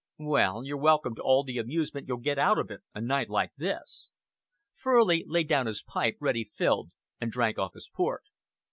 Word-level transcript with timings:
"Well, 0.17 0.63
you're 0.65 0.77
welcome 0.79 1.13
to 1.13 1.21
all 1.21 1.43
the 1.43 1.59
amusement 1.59 2.07
you'll 2.07 2.17
get 2.17 2.39
out 2.39 2.57
of 2.57 2.71
it, 2.71 2.81
a 2.95 2.99
night 2.99 3.29
like 3.29 3.51
this." 3.55 4.09
Furley 4.73 5.23
laid 5.27 5.47
down 5.47 5.67
his 5.67 5.83
pipe, 5.83 6.17
ready 6.19 6.43
filled, 6.55 6.89
and 7.19 7.31
drank 7.31 7.59
off 7.59 7.75
his 7.75 7.87
port. 7.93 8.23